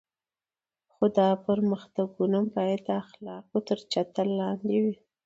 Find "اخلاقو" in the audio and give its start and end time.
3.03-3.57